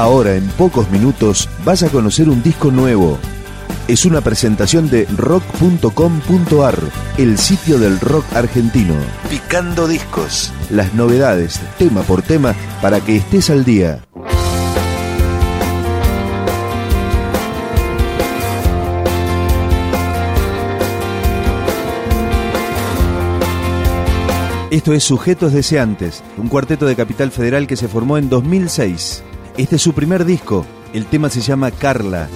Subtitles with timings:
[0.00, 3.18] Ahora, en pocos minutos, vas a conocer un disco nuevo.
[3.86, 6.78] Es una presentación de rock.com.ar,
[7.18, 8.94] el sitio del rock argentino.
[9.28, 10.54] Picando discos.
[10.70, 14.02] Las novedades, tema por tema, para que estés al día.
[24.70, 29.24] Esto es Sujetos Deseantes, un cuarteto de Capital Federal que se formó en 2006.
[29.60, 30.64] Este es su primer disco.
[30.94, 32.30] El tema se llama Carla.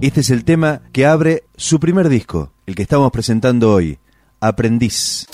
[0.00, 3.98] Este es el tema que abre su primer disco, el que estamos presentando hoy,
[4.38, 5.26] Aprendiz.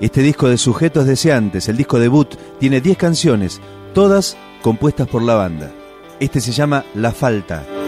[0.00, 3.60] Este disco de Sujetos Deseantes, el disco debut, tiene 10 canciones,
[3.92, 5.70] todas compuestas por la banda.
[6.20, 7.79] Este se llama La Falta.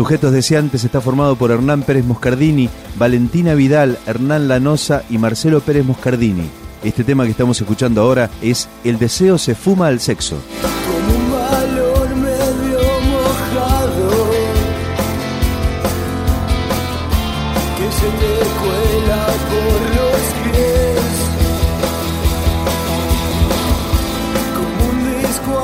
[0.00, 5.84] Sujetos Deseantes está formado por Hernán Pérez Moscardini, Valentina Vidal, Hernán Lanosa y Marcelo Pérez
[5.84, 6.48] Moscardini.
[6.82, 10.38] Este tema que estamos escuchando ahora es El deseo se fuma al sexo.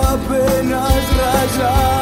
[0.04, 1.95] Apenas rayado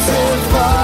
[0.00, 0.79] so far.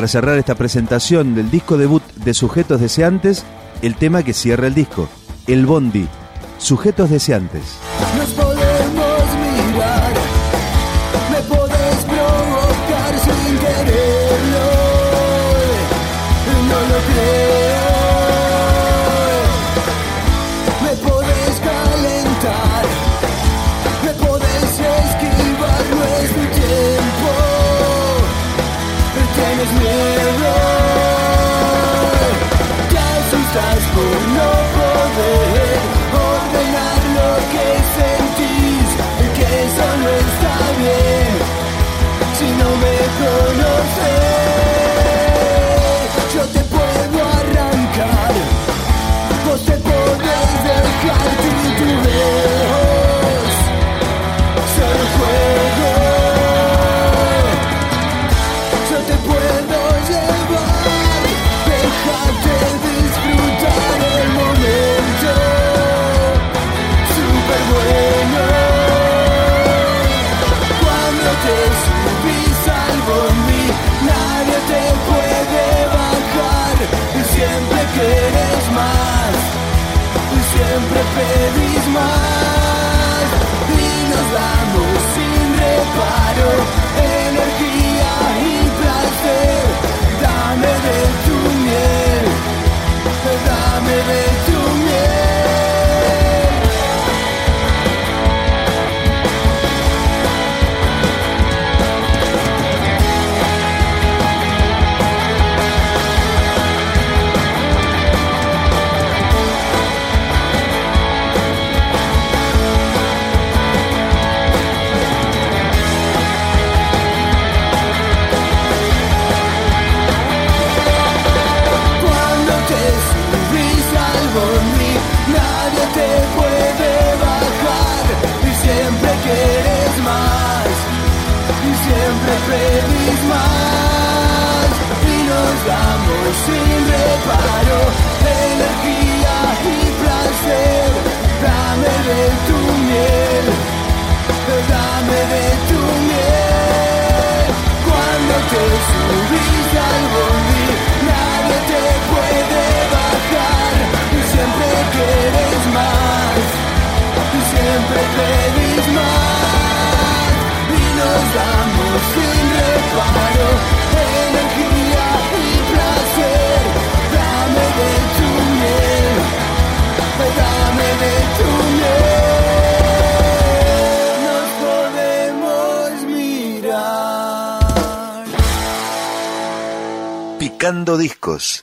[0.00, 3.44] Para cerrar esta presentación del disco debut de Sujetos Deseantes,
[3.82, 5.10] el tema que cierra el disco,
[5.46, 6.08] El Bondi,
[6.56, 7.76] Sujetos Deseantes.